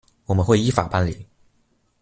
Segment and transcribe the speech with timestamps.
[0.25, 1.27] 我們會依法辦理